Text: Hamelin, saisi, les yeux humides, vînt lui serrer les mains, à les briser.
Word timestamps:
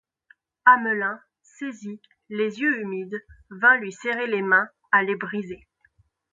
Hamelin, 0.65 1.21
saisi, 1.43 2.01
les 2.31 2.59
yeux 2.59 2.81
humides, 2.81 3.23
vînt 3.51 3.77
lui 3.77 3.91
serrer 3.91 4.25
les 4.25 4.41
mains, 4.41 4.67
à 4.91 5.03
les 5.03 5.15
briser. 5.15 5.67